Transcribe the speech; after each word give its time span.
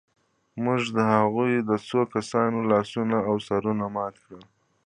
موږ 0.63 0.81
د 0.97 0.99
هغوی 1.13 1.51
د 1.69 1.71
څو 1.87 1.99
کسانو 2.13 2.59
لاسونه 2.71 3.17
او 3.27 3.35
سرونه 3.47 3.85
مات 3.95 4.15
کړل 4.23 4.43